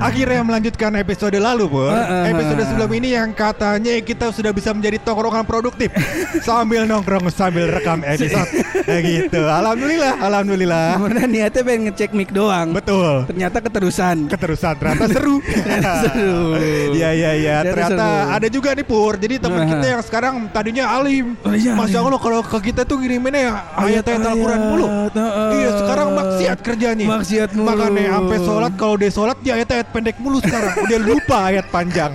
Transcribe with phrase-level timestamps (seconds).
[0.00, 1.92] Akhirnya melanjutkan episode lalu, Pur.
[2.26, 5.92] episode sebelum ini yang katanya kita sudah bisa menjadi tongkrongan produktif
[6.46, 8.48] sambil nongkrong sambil rekam episode.
[8.82, 9.44] ya gitu.
[9.44, 10.86] Alhamdulillah, alhamdulillah.
[10.96, 12.72] Sebenarnya niatnya pengen ngecek mic doang.
[12.72, 13.28] Betul.
[13.28, 14.16] Ternyata keterusan.
[14.26, 15.36] Keterusan ternyata seru.
[16.02, 16.56] seru.
[16.90, 17.56] Iya iya iya.
[17.60, 18.34] Ternyata Ternyata seru.
[18.34, 19.14] ada juga nih Pur.
[19.14, 19.68] Jadi teman Nah.
[19.68, 21.36] kita yang sekarang tadinya alim.
[21.44, 22.08] Oh, iya, Masya alim.
[22.08, 24.86] Allah kalau ke kita tuh ngiriminnya ya ayat-ayat Al-Quran mulu.
[25.12, 25.50] Heeh.
[25.52, 27.04] Iya sekarang maksiat kerjanya.
[27.04, 27.68] Maksiat mulu.
[27.68, 30.86] Makanya sampai sholat kalau dia sholat dia ayat-ayat pendek mulu sekarang.
[30.86, 32.14] Udah lupa ayat panjang.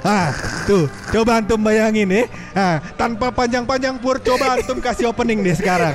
[0.00, 0.32] Ah,
[0.64, 2.24] tuh, coba antum bayangin ya.
[2.56, 5.94] Ah, tanpa panjang-panjang pur, coba antum kasih opening deh sekarang.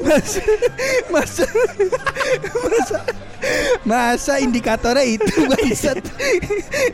[0.00, 0.42] Masa,
[1.10, 1.46] masa,
[2.64, 2.98] masa,
[3.82, 5.98] masa indikatornya itu bangsat.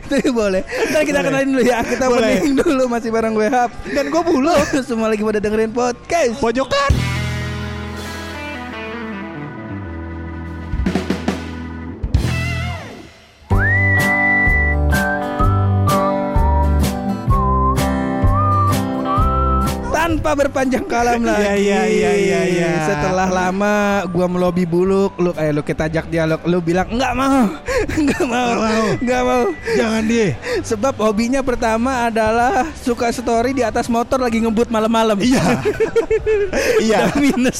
[0.09, 0.61] itu boleh.
[0.89, 1.27] Ntar kita Boleh.
[1.29, 1.77] kenalin dulu ya.
[1.85, 2.41] Kita Boleh.
[2.43, 3.71] dulu masih bareng gue Hap.
[3.93, 4.53] Dan gue bulu.
[4.81, 6.37] Semua lagi pada dengerin podcast.
[6.41, 7.16] Pojokan.
[20.17, 21.45] Tanpa berpanjang kalam lagi.
[21.45, 22.71] Iya, iya, iya, iya, iya.
[22.83, 23.73] Setelah lama
[24.09, 27.45] gua melobi buluk, lu eh lu kita ajak dialog, lu bilang enggak mau.
[28.01, 28.49] Enggak mau.
[28.49, 28.85] Nggak mau.
[28.97, 29.43] Enggak mau.
[29.69, 30.29] Jangan dia.
[30.65, 35.21] Sebab hobinya pertama adalah suka story di atas motor lagi ngebut malam-malam.
[35.21, 35.45] Iya.
[36.77, 37.09] Iya.
[37.09, 37.59] Udah minus.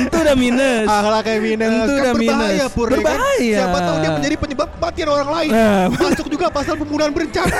[0.00, 0.86] Itu udah minus.
[0.86, 2.72] Akhlak kayak minus Itu kan udah berbahaya minus.
[2.72, 2.96] pur ya kan?
[2.96, 3.56] Berbahaya.
[3.56, 5.84] Siapa tahu dia menjadi penyebab kematian orang lain Nah.
[5.90, 7.56] Masuk juga pasal pembunuhan berencana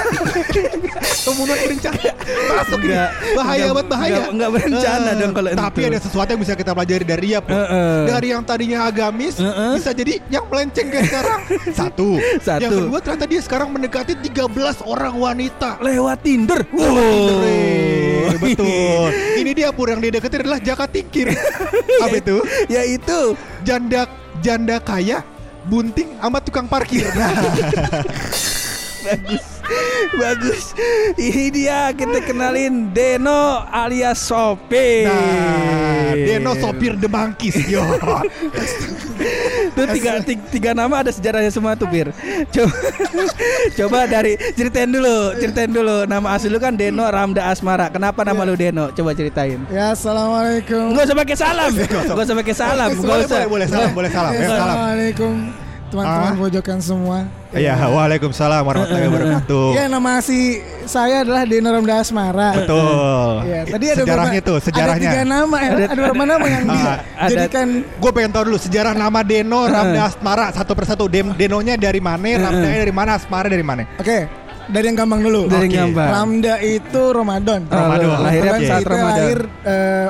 [1.26, 2.10] Pembunuhan berencana
[2.50, 3.10] Masuk Enggak.
[3.34, 5.88] Bahaya banget bahaya enggak- enggak berencana Eh, dong kalau Tapi itu.
[5.88, 7.54] ada sesuatu yang bisa kita pelajari dari dia Pur.
[7.54, 7.98] Heeh.
[8.06, 9.72] Dari yang tadinya agamis Heeh.
[9.76, 11.40] Bisa jadi yang melenceng kayak sekarang
[11.78, 12.60] Satu Satu.
[12.60, 14.46] Yang kedua ternyata dia sekarang mendekati 13
[14.82, 16.60] orang wanita Lewat Tinder.
[16.70, 18.30] Wow.
[18.36, 21.34] Betul Ini dia Pur yang dideketin adalah Jaka Tingkir
[22.00, 22.40] Apa itu?
[22.66, 24.06] Yaitu janda
[24.40, 25.20] janda kaya
[25.60, 27.04] bunting sama tukang parkir.
[27.12, 27.36] Nah,
[29.04, 29.44] bagus
[30.18, 30.74] bagus.
[31.16, 37.82] Ini dia kita kenalin Deno alias Sopi nah Deno sopir demangkis yo.
[39.70, 42.10] itu tiga, tiga, tiga nama ada sejarahnya semua tuh Bir
[42.50, 42.74] coba
[43.78, 47.92] coba dari ceritain dulu ceritain dulu nama asli lu kan Deno Ramda Asmara.
[47.92, 48.90] Kenapa nama lu Deno?
[48.90, 49.62] Coba ceritain.
[49.70, 50.94] Ya assalamualaikum.
[50.96, 51.70] Nggak usah pakai salam.
[51.70, 52.34] Nggak usah.
[52.40, 53.40] Pakai salam Nggak usah.
[53.46, 54.56] boleh, boleh salam, boleh salam, ya, salam.
[54.58, 56.38] Assalamualaikum teman-teman Ah.
[56.38, 57.18] pojokan semua.
[57.50, 59.66] Ya, waalaikumsalam warahmatullahi wabarakatuh.
[59.74, 62.54] Ya nama asli saya adalah Deno Ramda Asmara.
[62.54, 63.34] Betul.
[63.44, 65.24] Ya, tadi ada sejarahnya beberapa- tuh, Ada tiga sejarahnya.
[65.26, 67.66] nama, eh, Ada- ada, beberapa nama yang Ah, dijadikan
[67.98, 71.04] Gue pengen tahu dulu sejarah nama Deno Ramda Asmara satu persatu.
[71.10, 72.38] Denonya dari mana?
[72.38, 73.10] Ramdanya dari mana?
[73.18, 73.82] Asmara dari mana?
[73.98, 74.30] Oke,
[74.70, 75.40] dari yang gampang dulu.
[75.46, 75.74] Dari Oke.
[75.74, 76.08] yang gampang.
[76.10, 77.60] Ramda itu Ramadan.
[77.66, 78.08] Oh, Ramadan.
[78.22, 78.66] lahirnya Oke.
[78.66, 79.38] saat Ramadan lahir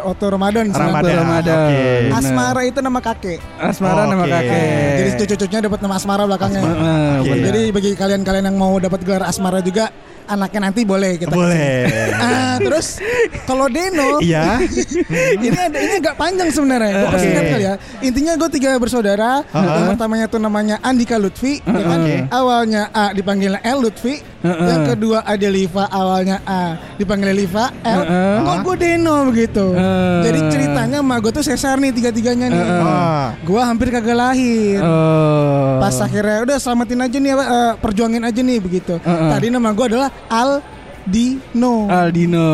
[0.00, 0.65] waktu Ramadan.
[0.71, 1.15] Ramadan.
[1.21, 1.59] Ramadan.
[1.60, 2.19] Benar.
[2.21, 3.41] Asmara itu nama kakek.
[3.59, 4.32] Asmara nama Oke.
[4.32, 4.65] kakek
[5.00, 6.62] Jadi cucu-cucunya dapat nama Asmara belakangnya.
[6.62, 7.28] Heeh, Oke.
[7.32, 7.44] benar.
[7.50, 9.88] Jadi bagi kalian-kalian yang mau dapat gelar Asmara juga
[10.31, 11.41] anaknya nanti boleh kita kasih.
[11.42, 11.75] Boleh.
[12.15, 13.03] Ah, terus
[13.50, 14.62] kalau Deno Iya.
[15.42, 17.03] ini ada ini agak panjang sebenarnya.
[17.03, 17.19] Gue Oke.
[17.19, 17.75] singkat kali ya.
[17.98, 19.42] Intinya gue tiga bersaudara.
[19.50, 19.59] Uh-uh.
[19.59, 22.00] Yang pertamanya tuh namanya Andika Lutfi, ya kan?
[22.06, 22.16] Oke.
[22.31, 24.22] Awalnya A dipanggil L Lutfi.
[24.41, 24.69] Uh-uh.
[24.73, 28.01] Yang kedua ada Liva, awalnya A dipanggil Liva L.
[28.01, 28.37] Uh-uh.
[28.41, 29.65] Kok gue Deno begitu.
[29.77, 30.25] Uh.
[30.25, 32.65] Jadi ceritanya emak gue tuh sesar nih tiga-tiganya nih.
[32.81, 33.37] Ah.
[33.45, 34.81] Gue hampir kagak lahir.
[34.81, 35.77] Oh.
[35.77, 38.97] Pas akhirnya udah selamatin aja nih eh, perjuangin aja nih begitu.
[38.97, 39.28] Uh-uh.
[39.28, 40.65] Tadi nama gue adalah Al
[41.05, 41.89] Dino.
[41.89, 42.51] Aldino.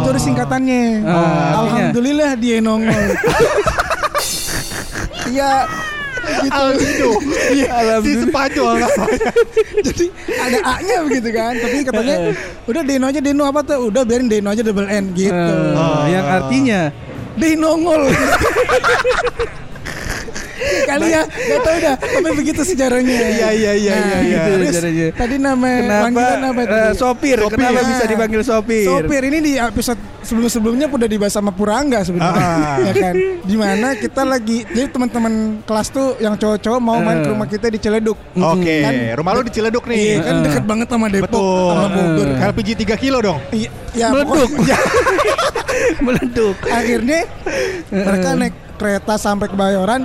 [0.00, 0.84] Itu ada singkatannya.
[1.04, 1.64] Oh?
[1.64, 2.92] Alhamdulillah dia nongol.
[5.32, 5.64] Iya.
[6.76, 7.08] Gitu.
[7.52, 8.26] Iya, si Alhamdulillah.
[8.28, 9.28] Spanyol namanya.
[9.82, 11.52] Jadi ada A-nya begitu kan.
[11.54, 12.16] Tapi katanya
[12.64, 13.78] udah Deno aja Deno apa tuh?
[13.88, 15.32] Udah biarin Deno aja double N gitu.
[15.34, 16.04] Eh, Oh.
[16.06, 16.80] Yang artinya
[17.34, 18.02] Denongol.
[20.82, 21.94] Kali ya, gak tau dah.
[21.96, 23.12] Tapi begitu sejarahnya.
[23.12, 24.40] Iya, iya, iya, iya, iya.
[24.64, 25.06] Sejarahnya.
[25.12, 26.96] tadi nama Kenapa panggilan apa eh, tadi?
[26.96, 27.36] sopir?
[27.38, 27.54] Sopir.
[27.54, 28.84] Kenapa Nah, bisa dipanggil sopir?
[28.84, 32.44] Sopir ini di episode sebelum-sebelumnya udah dibahas sama Purangga sebenarnya.
[32.44, 32.76] Ah.
[32.80, 33.14] ya kan?
[33.42, 35.32] Di mana kita lagi jadi teman-teman
[35.62, 37.32] kelas tuh yang cowok-cowok mau main ke Eh.
[37.32, 38.18] rumah kita di Ciledug.
[38.32, 39.98] Oke, Kan rumah lu di Ciledug nih.
[39.98, 40.42] Iya kan Eh.
[40.42, 41.68] deket banget sama Depok Betul.
[41.68, 42.26] sama Bogor.
[42.28, 42.38] Eh.
[42.44, 43.38] LPG 3 kilo dong.
[43.50, 44.50] Iya, ya, Meleduk.
[46.04, 46.56] Meleduk.
[46.64, 47.20] akhirnya
[47.88, 50.04] mereka naik kereta sampai ke Bayoran.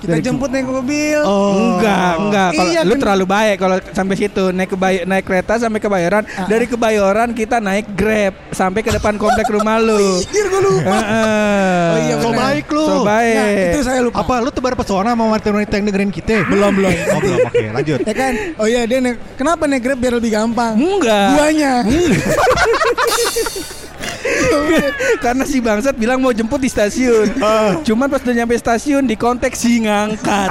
[0.00, 1.20] Kita Dari- jemput naik mobil.
[1.20, 1.76] Oh.
[1.76, 2.48] Enggak, enggak.
[2.50, 5.76] Kalau Iya, lu kan- terlalu baik kalau sampai situ naik ke Bay- naik kereta sampai
[5.76, 6.24] ke Bayoran.
[6.30, 6.48] Ah.
[6.48, 10.00] Dari Kebayoran kita naik Grab sampai ke depan komplek rumah lu.
[10.24, 10.88] Anjir gue lupa.
[10.90, 11.84] Heeh.
[11.86, 12.80] Oh iya, So baik lu.
[12.82, 13.36] So baik.
[13.36, 14.16] Nah, itu saya lupa.
[14.18, 16.48] Apa lu tebar pesona sama wanita-wanita yang dengerin kita?
[16.48, 16.92] Belum, belum.
[17.10, 17.38] Oh, belum.
[17.52, 17.98] Oke, lanjut.
[18.00, 18.32] Ya kan?
[18.56, 19.20] Oh iya dia naik.
[19.36, 20.74] Kenapa naik Grab biar lebih gampang?
[20.74, 21.28] Enggak.
[21.36, 21.72] Guanya.
[25.24, 27.28] Karena si bangsat bilang mau jemput di stasiun.
[27.40, 27.80] Ah.
[27.82, 30.50] Cuman pas udah nyampe stasiun di konteks si ngangkat.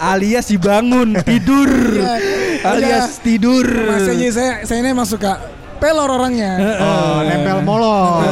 [0.00, 1.68] alias si bangun tidur.
[1.68, 2.16] Iya.
[2.64, 3.66] alias tidur.
[3.68, 5.40] Masih aja saya saya ini emang suka
[5.80, 6.52] pelor orangnya.
[6.80, 8.24] Oh, nempel molor.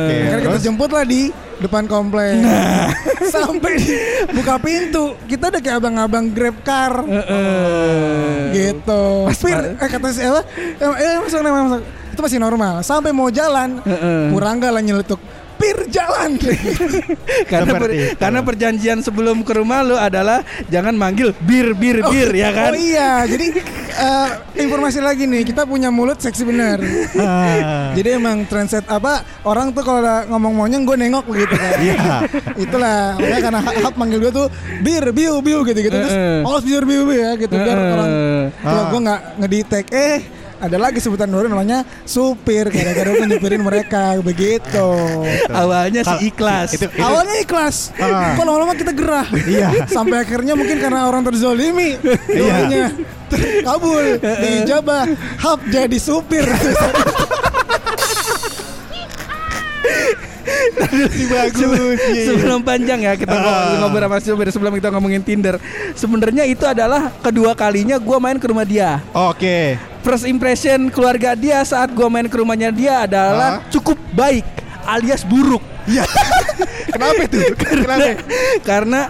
[0.00, 0.16] Oke.
[0.40, 1.28] Kita jemput lah di
[1.60, 2.40] depan komplek.
[3.34, 4.00] Sampai di-
[4.32, 7.04] buka pintu, kita udah kayak abang-abang grab car
[8.52, 9.04] gitu.
[9.32, 10.40] Pir, eh kata siapa?
[10.56, 12.03] Eh, eh masuk, masuk, masuk.
[12.14, 12.80] Itu masih normal.
[12.80, 14.30] Sampai mau jalan, Heeh.
[14.30, 15.18] Purangga lah nyeletuk.
[15.54, 16.34] Pir jalan.
[17.50, 22.50] karena per- karena perjanjian sebelum ke rumah lu adalah jangan manggil bir bir bir ya
[22.50, 22.74] kan.
[22.74, 23.62] Oh iya, jadi
[23.94, 24.28] eh,
[24.60, 26.82] informasi lagi nih, kita punya mulut seksi bener.
[27.14, 27.94] Ah.
[27.94, 31.78] Jadi emang trendset apa orang tuh kalau ngomong monyong gue nengok gitu kan.
[31.78, 32.14] Iya.
[32.58, 34.46] Itulah makanya karena Hap manggil gue tuh
[34.82, 38.10] bir biu biu gitu gitu terus oh bir biu biu ya gitu biar orang
[38.58, 38.86] kalau Ah.
[38.90, 40.18] gue nggak ngedetect eh
[40.64, 44.88] ada lagi sebutan baru namanya supir gara-gara gue nyupirin mereka begitu.
[45.52, 46.72] Awalnya si ikhlas.
[46.72, 48.32] Itu, itu, Awalnya ikhlas, Ah.
[48.34, 49.28] kok lama-lama kita gerah.
[49.44, 49.86] Iya.
[49.86, 52.96] Sampai akhirnya mungkin karena orang terzolimi, doanya
[53.28, 55.04] terkabul, diijabah,
[55.38, 56.48] hap jadi supir.
[61.24, 61.58] bagus.
[61.58, 62.24] Iya, iya.
[62.30, 63.80] sebelum panjang ya kita Ah.
[63.80, 65.56] ngobrol sama Silver sebelum kita ngomongin Tinder.
[65.96, 69.00] Sebenarnya itu adalah kedua kalinya gua main ke rumah dia.
[69.12, 69.76] Oke.
[70.04, 73.72] First impression keluarga dia saat gua main ke rumahnya dia adalah Ah.
[73.72, 74.44] cukup baik
[74.84, 75.64] alias buruk.
[75.84, 76.04] Iya.
[76.92, 77.40] Kenapa itu?
[77.56, 78.20] Kenapa?
[78.62, 79.00] Karena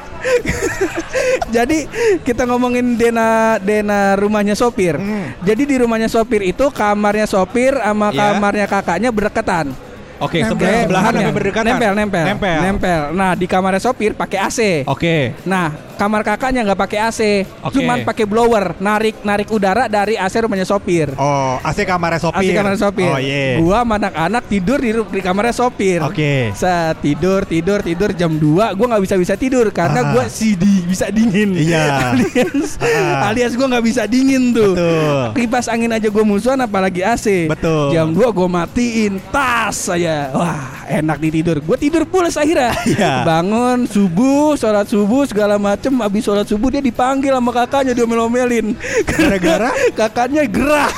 [1.57, 1.79] jadi
[2.23, 4.95] kita ngomongin Dena Dena rumahnya sopir.
[4.95, 5.35] Hmm.
[5.43, 8.19] Jadi di rumahnya sopir itu kamarnya sopir sama Iya.
[8.39, 9.75] kamarnya kakaknya berdekatan.
[10.17, 10.55] Oke, Nempel.
[10.57, 11.67] sebelah sebelahan berdekatan?
[11.69, 12.59] Nempel, nempel, Nempel.
[12.63, 13.01] nempel.
[13.13, 14.61] Nah di kamarnya sopir pakai AC.
[14.85, 15.35] Oke.
[15.45, 17.21] Nah kamar kakaknya nggak pakai AC,
[17.63, 17.79] Oke.
[17.79, 21.15] cuman pakai blower, narik narik udara dari AC rumahnya sopir.
[21.15, 22.43] Oh, AC kamarnya sopir.
[22.43, 23.07] AC kamarnya sopir.
[23.07, 23.59] Oh, iya.
[23.59, 26.03] Gua sama anak-anak tidur di, di kamarnya sopir.
[26.03, 26.51] Oke.
[26.53, 30.11] Saat tidur tidur tidur jam 2 gua nggak bisa bisa tidur karena Ah.
[30.11, 31.55] gua CD bisa dingin.
[31.55, 31.85] Iya.
[32.11, 33.31] alias Ah.
[33.31, 34.75] alias gua nggak bisa dingin tuh.
[34.75, 35.23] Betul.
[35.37, 37.47] Kipas angin aja gua musuhan apalagi AC.
[37.47, 37.95] Betul.
[37.95, 40.04] Jam 2 gua matiin tas saya.
[40.35, 41.57] Wah, enak di tidur.
[41.65, 42.77] Gua tidur pulas akhirnya.
[42.85, 43.25] Iya.
[43.25, 45.95] Bangun subuh, sholat subuh segala macem.
[46.03, 48.77] Abis sholat subuh dia dipanggil sama kakaknya diomel-omelin.
[49.09, 49.71] Gara-gara?
[49.99, 50.91] kakaknya gerah.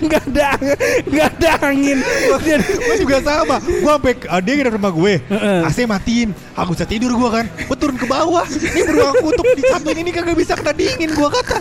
[0.00, 0.48] Nggak ada,
[1.08, 1.98] nggak ada angin.
[2.00, 5.12] Gue juga sama gue sampai uh, dia nginep rumah gue
[5.66, 9.62] AC matiin aku bisa tidur gue kan gue turun ke bawah ini beruang untuk di
[9.66, 11.58] samping ini kagak bisa kena dingin gue kata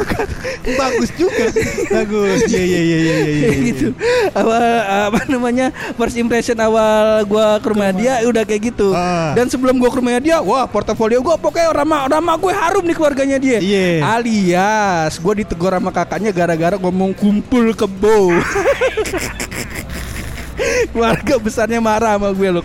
[0.80, 1.46] bagus juga.
[1.90, 2.38] Bagus.
[2.48, 3.68] Iya iya iya iya iya kayak iya.
[3.72, 3.88] gitu.
[4.32, 4.64] Awal
[5.12, 5.66] apa namanya
[5.96, 8.94] first impression awal gua ke rumah dia udah kayak gitu.
[8.94, 9.32] Ah.
[9.32, 12.96] dan sebelum gua ke rumahnya dia wah portofolio gua pokoknya nama nama gue harum nih
[12.96, 13.58] keluarganya dia.
[13.62, 14.04] Iya.
[14.18, 18.32] alias gua ditegur sama kakaknya gara-gara ngomong kumpul kebo
[20.92, 22.64] keluarga besarnya marah sama gue loh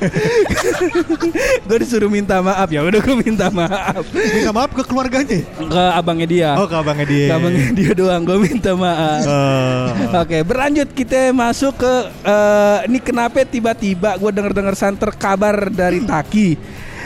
[1.67, 2.69] gue disuruh minta maaf.
[2.69, 4.03] Ya udah gue minta maaf.
[4.13, 5.43] Minta maaf ke keluarganya?
[5.43, 6.49] Ke abangnya dia.
[6.57, 7.27] Oh ke abangnya dia.
[7.29, 9.23] Ke abangnya dia doang gue minta maaf.
[9.25, 10.21] Oh.
[10.23, 11.93] Oke, berlanjut kita masuk ke
[12.25, 16.49] eh, ini kenapa tiba-tiba gue dengar-dengar santer kabar dari Taki.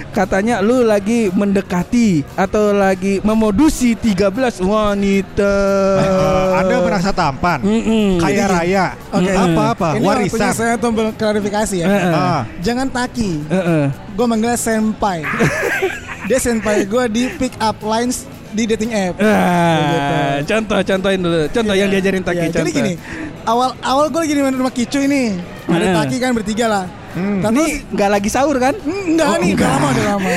[0.10, 5.54] Katanya lu lagi mendekati atau lagi memodusi 13 wanita.
[6.02, 8.18] Eh, anda merasa tampan Mm-mm.
[8.18, 9.30] kaya raya Oke.
[9.30, 11.88] apa apa Ini warisan saya tombol klarifikasi ya.
[11.88, 12.12] Heeh.
[12.12, 12.42] ah.
[12.60, 13.86] Jangan taki, Heeh.
[13.90, 15.22] gue manggilnya senpai.
[16.30, 19.16] Dia senpai gue di pick up lines di dating app.
[19.18, 21.48] Ah, contoh contohin dulu.
[21.50, 22.60] Contoh yang diajarin Taki Iya, contoh.
[22.62, 22.94] Jadi gini,
[23.44, 25.40] awal awal gue lagi di rumah Kicu ini.
[25.68, 26.04] Ada.
[26.04, 26.86] Taki kan bertiga lah.
[27.12, 27.44] Hmm.
[27.44, 28.72] Ini nggak lagi sahur kan?
[28.88, 29.68] enggak Oh, nih, enggak.
[29.68, 30.30] lama udah lama.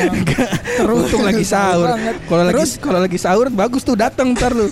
[0.75, 1.89] Terus Untung lagi sahur.
[2.27, 4.67] Kalau lagi kalau lagi sahur bagus tuh datang ntar lu.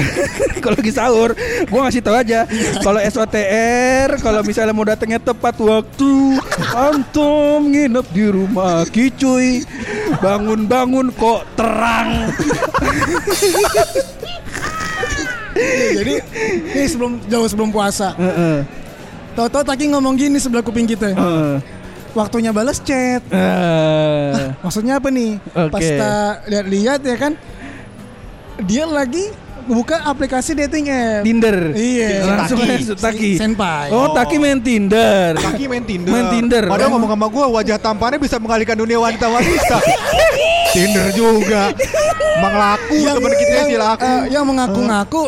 [0.64, 1.30] kalau lagi sahur,
[1.68, 2.48] gua ngasih tahu aja.
[2.80, 6.40] Kalau SOTR, kalau misalnya mau datangnya tepat waktu,
[6.72, 9.60] antum nginep di rumah Kicuy.
[10.24, 12.32] Bangun-bangun kok terang.
[15.94, 16.14] Jadi
[16.74, 18.16] ini sebelum jauh sebelum puasa.
[18.16, 18.83] Heeh.
[19.34, 21.10] Tahu-tahu Taki ngomong gini sebelah kuping kita.
[21.10, 21.54] Heeh.
[22.14, 23.18] Waktunya balas chat.
[23.26, 24.54] Eh.
[24.62, 25.42] Maksudnya apa nih?
[25.50, 25.82] Pas Oke.
[25.84, 26.12] kita
[26.46, 27.32] lihat-lihat ya kan,
[28.62, 31.26] dia lagi buka aplikasi dating app.
[31.26, 31.74] Tinder.
[31.74, 32.22] Iya.
[32.22, 32.84] Langsung Taki.
[32.94, 33.30] Taki.
[33.34, 33.90] Si- senpai.
[33.90, 35.34] Oh, Taki main Tinder.
[35.34, 36.14] Kaki main Tinder.
[36.14, 36.64] Main Tinder.
[36.70, 36.94] Padahal Oh.
[36.94, 39.78] ngomong sama gue wajah tampannya bisa mengalihkan dunia wanita-wanita.
[40.70, 41.74] Tinder juga.
[42.34, 44.04] Emang laku temen kita yang, sih laku.
[44.04, 45.22] eh, yang mengaku-ngaku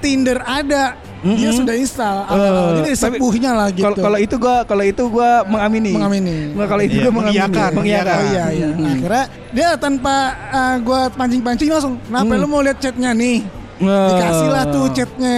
[0.00, 1.00] Tinder ada.
[1.20, 2.16] Dia sudah install.
[2.24, 3.84] Jadi Eh, tapi sepuhnya lah gitu.
[3.84, 5.92] Kalau kalau itu gua kalau itu gua mengamini.
[5.92, 6.36] Mengamini.
[6.52, 7.36] Nggak, kalau itu Iya, gua mengamini.
[7.36, 8.16] mengiyakan, Mengiyakan.
[8.16, 8.68] Oh iya iya.
[8.70, 8.86] Hmm.
[8.88, 10.14] Akhirnya dia tanpa
[10.48, 11.94] uh, gua pancing-pancing langsung.
[12.00, 12.40] Kenapa Hmm.
[12.40, 13.38] lu mau lihat chatnya nih?
[13.80, 14.08] Nah.
[14.08, 15.36] Dikasih lah tuh chatnya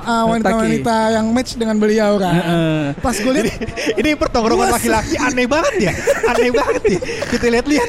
[0.00, 2.34] uh, wanita-wanita yang match dengan beliau kan.
[2.34, 2.82] Heeh.
[2.98, 3.48] Pas gue lihat
[3.96, 4.76] Ini pertongkrongan Luas.
[4.78, 5.92] laki-laki aneh banget ya.
[6.26, 7.00] Aneh banget ya.
[7.28, 7.88] Kita lihat-lihat.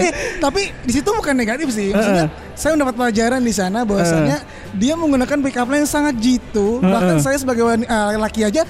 [0.00, 1.90] eh, tapi di situ bukan negatif sih.
[1.90, 6.78] Maksudnya saya mendapat pelajaran di sana bahwasanya dia menggunakan pick up line yang sangat jitu.
[6.80, 8.64] Bahkan saya sebagai uh, laki aja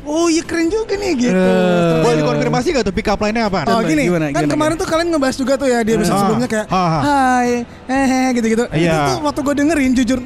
[0.00, 1.36] Oh iya keren juga nih gitu.
[1.36, 3.68] Terus- Boleh dikonfirmasi gak tuh pick up line-nya apa?
[3.68, 6.20] Oh gini, gimana, kan gimana, kemarin tuh kalian ngebahas juga tuh ya di episode Ah.
[6.24, 7.00] sebelumnya kayak ah.
[7.04, 7.50] Hai,
[7.84, 8.64] hehe gitu-gitu.
[8.72, 8.96] Iya.
[8.96, 10.18] Itu waktu gue dengerin jujur,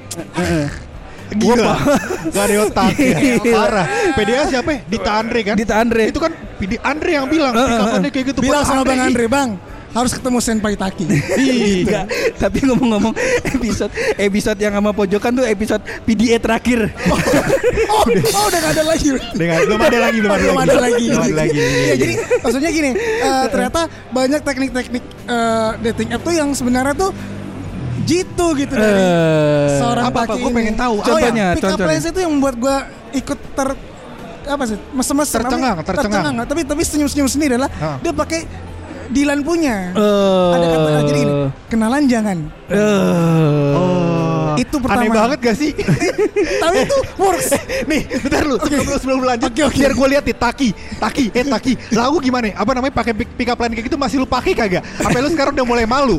[1.33, 1.75] Gila.
[2.35, 3.19] Gak ada otak ya.
[3.21, 3.55] Gila.
[3.57, 3.87] Parah.
[4.13, 4.81] PDA siapa ya?
[4.85, 5.55] Dita Andre kan?
[5.57, 6.05] Dita Andre.
[6.13, 8.39] Itu kan Dita Andre yang bilang line kayak gitu.
[8.45, 9.51] bilang sama Bang Andre, Bang
[9.95, 11.07] harus ketemu Senpai Taki.
[11.45, 12.05] Iya.
[12.37, 13.15] Tapi ngomong-ngomong
[13.47, 16.91] episode episode yang sama pojokan tuh episode PDA terakhir.
[17.89, 19.09] oh, oh, udah gak ada lagi.
[19.33, 20.71] Dengan belum ada lagi, belum Oh, ada belum lagi.
[20.75, 21.07] ada lagi.
[21.07, 21.59] Belum ada lagi.
[21.63, 27.11] Iya, jadi maksudnya gini, eh, ternyata banyak teknik-teknik eh, dating app tuh yang sebenarnya tuh
[28.05, 30.57] jitu gitu dari Eh, seorang apa-apa, Taki gua ini.
[30.57, 30.95] pengen tahu.
[30.95, 32.77] Oh, Contohnya, ya, pick up lines itu yang membuat gua
[33.11, 33.69] ikut ter
[34.45, 36.35] apa sih mesem-mesem Tercengang, Apa- tercengang.
[36.45, 37.97] tapi tapi senyum-senyum sendiri adalah Ah.
[37.99, 38.45] dia pakai
[39.07, 39.93] Dilan punya.
[39.93, 41.33] Eh, ada kata jadi gini
[41.69, 42.39] kenalan jangan.
[42.67, 44.24] Eh, Oh.
[44.59, 45.03] Itu pertama.
[45.05, 45.71] Aneh banget gak sih?
[46.63, 47.49] tapi itu works
[47.91, 48.57] Nih, bentar lu.
[48.61, 49.79] Sebelum lu sebelum lu lanjut, Oke, oke.
[49.79, 50.69] biar gue lihat nih Taki,
[51.01, 51.73] Taki, eh Taki.
[51.95, 52.53] Lagu gimana?
[52.55, 54.83] Apa namanya pakai pick, up line kayak gitu masih lu pakai kagak?
[55.01, 56.19] Apa lu sekarang udah mulai malu?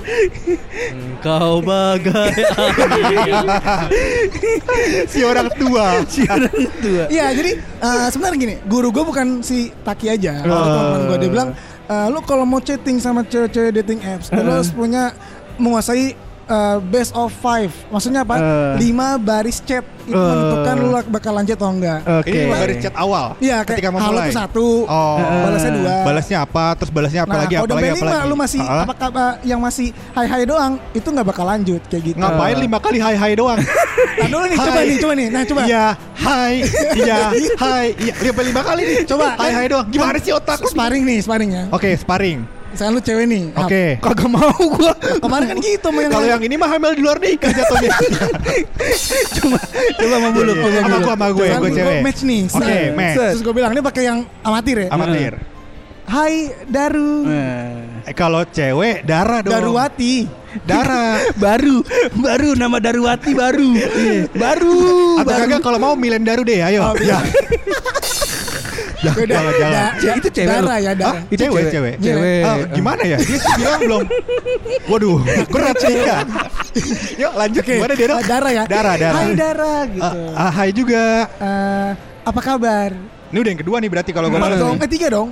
[1.20, 2.34] Kau bagai
[5.12, 6.04] si orang tua.
[6.06, 7.04] si orang tua.
[7.10, 10.44] Iya, jadi eh, sebenarnya gini, guru gue bukan si Taki aja.
[10.46, 10.50] Oh.
[10.50, 11.50] Kalau teman gue dia bilang,
[11.86, 15.16] eh, lu kalau mau chatting sama cewek-cewek dating apps, lu harus punya
[15.56, 16.14] menguasai
[16.46, 17.72] eh, best of five.
[17.90, 18.36] Maksudnya apa?
[18.38, 18.74] Eh.
[18.82, 20.22] Lima baris chat itu Eh.
[20.22, 22.00] menentukan lu bakal lanjut atau enggak.
[22.06, 22.30] Oke.
[22.30, 23.26] Ini cuma garis chat awal.
[23.42, 24.30] Iya, ketika halo memulai.
[24.30, 25.18] tuh satu, Oh.
[25.18, 25.96] balasnya dua.
[26.06, 26.66] Balasnya apa?
[26.78, 27.54] Terus balasnya apa nah, lagi?
[27.58, 27.90] Apa udah lagi?
[27.90, 28.30] Apa lima, lagi?
[28.30, 28.84] lu masih Ah.
[28.86, 32.18] apakah eh, yang masih hai hai doang, itu nggak bakal lanjut kayak gitu.
[32.22, 33.60] Ngapain lima kali hai hai doang?
[34.16, 35.28] Nah, dulu nih, coba nih, coba nih.
[35.28, 35.62] Nah, coba.
[35.68, 35.86] Iya,
[36.24, 36.54] hai,
[36.96, 37.20] iya,
[37.68, 38.98] hai, iya, lima lima kali nih.
[39.04, 39.36] Coba.
[39.36, 39.88] hai hai doang.
[39.92, 40.72] Gimana Kan sih otak lu?
[40.72, 41.64] Sparring nih, sparring ya.
[41.76, 42.55] Oke, sparring.
[42.76, 43.44] Misalnya lu cewek nih.
[43.56, 43.84] Oke.
[44.04, 44.92] Kagak mau gua.
[45.00, 47.92] Kemarin kan gitu sama yang Kalau yang ini mah hamil di luar nikah jatuhnya.
[49.40, 49.60] Coba
[49.96, 52.00] coba mau muluk, coba Sama gua sama gue, Misalnya gue gua cewek.
[52.04, 52.42] match nih.
[52.52, 52.92] Oke, set.
[52.92, 53.16] match.
[53.16, 54.88] Terus gue bilang ini pakai yang amatir ya.
[54.92, 55.34] Amatir.
[56.06, 56.34] Hai
[56.68, 57.26] Daru.
[58.06, 59.56] Eh, kalau cewek darah dong.
[59.56, 60.28] Daruwati.
[60.68, 61.18] Darah.
[61.48, 61.80] baru,
[62.20, 63.72] baru nama Daruwati baru.
[64.36, 64.78] baru.
[65.24, 65.42] Atau baru.
[65.48, 66.92] kagak kalau mau Milen Daru deh, ayo.
[66.92, 67.24] Oh, ya.
[68.98, 69.34] Jangan, Beda.
[69.34, 69.74] jangan, jangan.
[69.76, 71.22] Da- Ya, itu cewek Darah ya, darah.
[71.26, 71.94] Itu cewek, cewek.
[71.98, 72.42] cewek.
[72.42, 73.18] Ah, gimana ya?
[73.18, 74.04] Dia bilang belum.
[74.86, 76.18] Waduh, berat sih ya.
[77.22, 78.06] Yuk lanjut Oke, gimana dia?
[78.06, 78.64] eh, darah ya.
[78.66, 79.16] Darah, darah.
[79.18, 80.22] Hai Darah gitu.
[80.32, 81.04] Ah, ah, hai juga.
[81.36, 81.90] Eh,
[82.24, 82.90] apa kabar?
[83.26, 84.84] Ini udah yang kedua nih berarti kalau gue dong, nih.
[84.84, 85.30] eh tiga dong.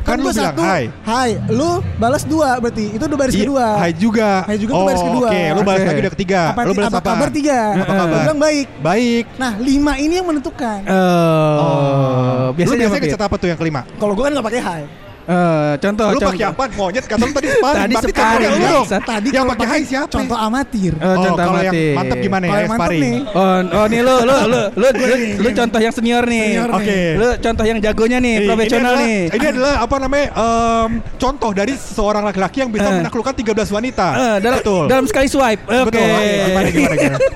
[0.00, 0.84] Kan lu gua bilang satu, hai.
[1.04, 2.86] Hai, lu balas dua berarti.
[2.96, 3.66] Itu udah baris Iya, kedua.
[3.76, 4.30] Hai juga.
[4.48, 5.28] Hai juga oh, baris kedua.
[5.28, 5.88] Oke, lu balas Oke.
[5.88, 6.40] lagi udah ketiga.
[6.50, 7.10] Apa, lu balas apa apa?
[7.14, 7.58] kabar tiga?
[7.60, 8.22] Apa Gua kabar?
[8.24, 8.66] bilang baik.
[8.80, 9.24] Baik.
[9.36, 10.78] Nah, lima ini yang menentukan.
[10.88, 13.80] Oh, lu biasanya biasanya apa, tuh yang kelima?
[14.00, 14.82] Kalau gue kan nggak pakai hai.
[15.30, 16.30] Eh, contoh, lu contoh.
[16.34, 16.62] pakai apa?
[16.74, 17.78] Monyet kata lu tadi sparring.
[17.80, 18.78] Tadi Berarti sparring, lu.
[18.88, 20.10] Tadi yang pakai hai siapa?
[20.10, 20.92] Contoh amatir.
[20.92, 21.86] Oh, Oh, contoh kalau yang mati.
[21.94, 22.50] mantep gimana ya?
[22.56, 23.00] Yang Sparring.
[23.00, 23.16] nih.
[23.30, 26.42] Oh, oh nih lu lu lu lu lu, lu contoh yang senior nih.
[26.50, 26.78] Senior nih.
[26.80, 26.98] Oke.
[27.14, 29.22] Lu contoh yang jagonya nih, Ini- profesional ini adalah, nih.
[29.30, 30.26] Ini adalah apa namanya?
[30.32, 32.98] em, contoh dari seorang laki-laki yang bisa Eh.
[32.98, 34.06] menaklukkan 13 wanita.
[34.10, 34.84] Eh, dalam, Betul.
[34.88, 35.62] dalam sekali swipe.
[35.62, 35.84] Oke.
[35.86, 36.02] Betul.
[36.42, 37.18] Gimana gimana gimana.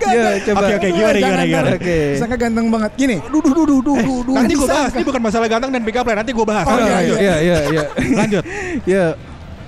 [0.00, 0.60] Ya, coba.
[0.60, 1.70] Oke, oke, gimana, gimana, gimana.
[1.74, 1.98] Oke.
[2.18, 2.90] Sangka ganteng banget.
[2.96, 3.16] Gini.
[3.22, 4.34] Duh, duh, duh, duh, duh.
[4.34, 4.90] Nanti gue bahas.
[4.92, 6.18] Ini bukan masalah ganteng dan pick up line.
[6.18, 6.64] Nanti gue bahas.
[6.64, 7.18] Oh, Lanjut, iya, lanjut.
[7.20, 7.84] Iya, iya, iya.
[8.16, 8.44] Lanjut.
[8.96, 9.04] Ya,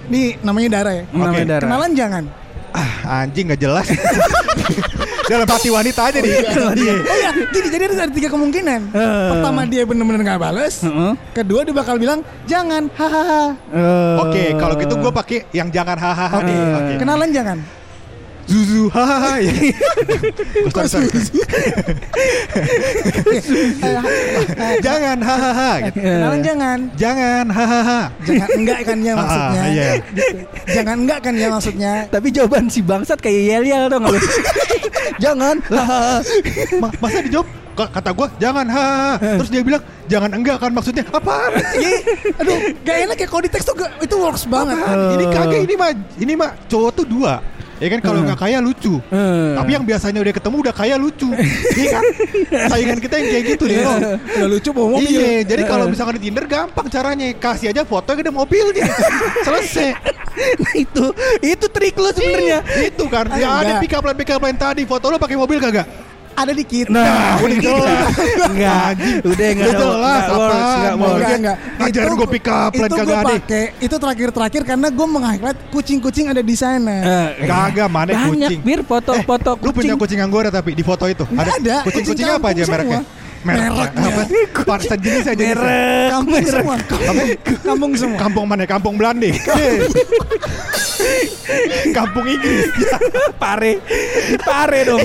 [0.09, 1.05] Nih namanya Dara ya.
[1.13, 1.65] namanya Dara.
[1.69, 2.25] Kenalan jangan.
[2.73, 3.85] Ah, anjing gak jelas.
[5.31, 6.33] Dalam hati wanita aja nih.
[6.35, 6.93] Iya.
[6.99, 8.81] Oh ya, gini jadi ada tiga kemungkinan.
[8.91, 9.29] Eh.
[9.33, 10.83] Pertama dia bener-bener nggak bales.
[10.83, 11.13] Heeh.
[11.33, 13.55] Kedua dia bakal bilang jangan, hahaha.
[13.71, 16.37] Eh, Oke, kalau gitu gue pakai yang jangan hahaha.
[16.43, 16.49] Oke.
[16.49, 16.59] nih.
[16.75, 16.93] Oke.
[17.01, 17.59] Kenalan jangan.
[18.43, 19.39] Zuzu hahaha.
[19.39, 19.53] ya.
[20.85, 21.09] Sorry.
[24.83, 25.73] Jangan hahaha.
[25.89, 25.99] gitu.
[26.01, 26.79] Kenalan jangan.
[26.95, 28.01] Jangan hahaha.
[28.23, 29.63] Jangan enggak kan ya maksudnya.
[29.65, 29.89] Iya.
[30.69, 31.93] Jangan enggak kan ya maksudnya.
[32.09, 34.19] Tapi jawaban si bangsat kayak yel-yel dong lu.
[35.25, 35.57] Jangan.
[36.79, 39.13] Ma- masa dijawab kata gue jangan hahaha.
[39.41, 41.51] Terus dia bilang jangan enggak kan maksudnya apaan?
[41.73, 41.97] Iya,
[42.37, 44.77] aduh, gak enak ya kalau di teks tuh gak- itu works banget.
[44.77, 45.17] Apaan?
[45.17, 47.41] Ini kagak ini mah ini mah cowok tuh dua.
[47.83, 49.03] Ya kan kalau nggak kaya lucu.
[49.11, 49.59] Eh.
[49.59, 51.29] Tapi yang biasanya udah ketemu udah kaya lucu.
[51.83, 52.03] Iya kan?
[52.71, 53.83] Saingan kita yang kayak gitu deh.
[53.83, 54.01] Bang.
[54.23, 55.11] Udah lucu bawa mobil.
[55.11, 58.87] Iya, jadi kalau misalkan di Tinder gampang caranya kasih aja foto gede mobilnya.
[59.47, 59.99] Selesai.
[60.63, 61.05] Nah, itu
[61.43, 62.63] itu trik lu sebenarnya.
[62.87, 63.27] Itu kan.
[63.35, 66.12] Ya ada pick up line pick up line tadi foto lo pakai mobil kagak?
[66.43, 66.91] Ada di kita.
[66.93, 67.71] Nah, udah gitu.
[67.71, 68.07] jelas.
[68.53, 68.89] Enggak,
[69.23, 70.77] udah enggak Udah jelas enggak works, apa?
[70.77, 71.09] enggak Mau.
[71.13, 71.57] Enggak, enggak.
[71.79, 73.61] Ngajarin Itu- gua pick up Itu kagak gue ada.
[73.79, 76.97] Itu terakhir-terakhir karena gue meng-highlight kucing-kucing ada di sana.
[77.03, 78.61] Eh, Kagak mana banyak kucing.
[78.61, 82.63] bir foto-foto Lu punya kucing anggora tapi di foto itu ada, Kucing-kucing kucing apa aja
[82.67, 83.01] mereknya?
[83.43, 84.07] Mereknya.
[84.07, 84.23] apa?
[84.63, 85.59] Part sejenis aja jenisnya.
[85.59, 86.53] merek Kampung merek.
[86.53, 86.77] semua.
[86.79, 87.29] Kampung,
[87.61, 88.19] kampung semua.
[88.19, 88.65] Kampung mana?
[88.65, 89.31] Kampung Belanda.
[91.93, 92.71] Kampung Inggris.
[93.43, 93.83] pare
[94.31, 95.03] di pare dong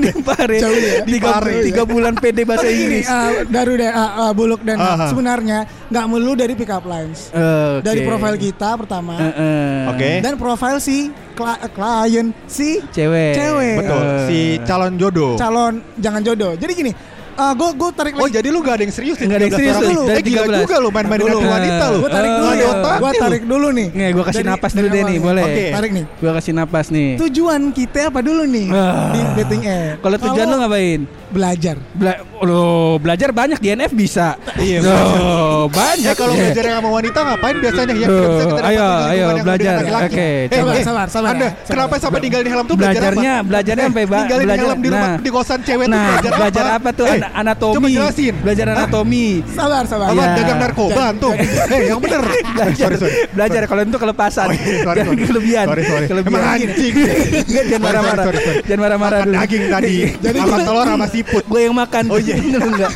[0.00, 1.04] di pare Jauh ya?
[1.04, 5.12] tiga, Pare, tiga bulan PD bahasa Inggris uh, Daru deh, uh, uh, Buluk dan Aha.
[5.12, 5.58] sebenarnya
[5.92, 7.28] nggak melulu dari pick up lines.
[7.30, 7.84] Oke.
[7.84, 9.78] Dari profil kita pertama Eh, eh.
[9.92, 10.10] Oke.
[10.24, 13.76] dan profil si klien si cewek Cewek.
[13.84, 14.02] Betul.
[14.02, 14.26] Eh.
[14.26, 15.34] Si calon jodoh.
[15.36, 16.52] calon jangan jodoh.
[16.56, 16.92] Jadi gini,
[17.34, 18.34] uh, gue gue tarik Oh lagi.
[18.34, 20.42] jadi lu gak ada yang serius Nggak ada yang 13 serius orang lu, Eh gila
[20.44, 20.60] 13.
[20.60, 21.30] juga lu main-main Dulu.
[21.34, 21.98] dengan wanita lu.
[21.98, 22.66] Gue tarik Oh, dulu ada nih.
[22.66, 23.88] otaknya Gue tarik dulu nih.
[23.90, 25.44] Nih, gua kasih napas dari dulu deh nih, boleh.
[25.44, 25.64] Oke.
[25.70, 26.04] Tarik nih.
[26.16, 27.08] Gua kasih napas nih.
[27.18, 29.10] Tujuan kita apa dulu nih Ah.
[29.10, 29.96] di dating app?
[30.00, 31.00] Kalau tujuan lu ngapain?
[31.34, 31.76] Belajar.
[31.92, 34.36] Bela Loh, belajar banyak di NF bisa.
[34.54, 36.04] Iya, Loh, banyak.
[36.04, 38.06] Ya kalau belajar sama wanita ngapain biasanya ya?
[38.06, 39.74] Bisa kita ayo, ayo, belajar.
[40.04, 41.64] Oke, Eh, sabar, eh, sabar, sabar, Anda sabar.
[41.66, 43.48] kenapa sampai tinggalin helm tuh belajar Belajarnya, apa?
[43.48, 44.62] belajarnya sampai ba- Tinggalin belajar.
[44.62, 45.16] helm di rumah Nah.
[45.18, 46.38] di kosan cewek tuh Nah, belajar apa?
[46.38, 47.06] belajar apa tuh?
[47.06, 47.74] Eh, Ana- anatomi.
[47.74, 48.34] Coba jelasin.
[48.38, 49.26] Belajar anatomi.
[49.48, 50.06] Sabar, sabar.
[50.06, 50.36] Apa Iya.
[50.36, 51.32] dagang narkoba antum?
[51.34, 52.22] Eh, yang bener.
[52.54, 53.14] belajar, Sorry, sorry.
[53.32, 55.64] belajar kalau itu kelepasan, sorry, jangan kelebihan.
[55.66, 56.06] Sorry, sorry.
[56.06, 56.34] Kelebihan.
[56.34, 56.92] Emang anjing.
[57.48, 58.24] Enggak, jangan marah-marah.
[58.62, 59.34] Jangan marah-marah dulu.
[59.34, 59.94] daging tadi.
[60.14, 61.44] Jadi telur sama siput.
[61.48, 62.12] Gue yang makan.
[62.12, 62.36] Oh, iya.
[62.52, 62.92] Lu enggak.